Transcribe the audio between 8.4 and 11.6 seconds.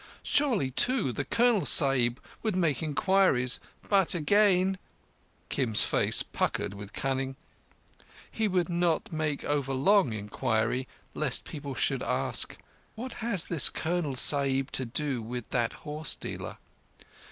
would not make overlong inquiry, lest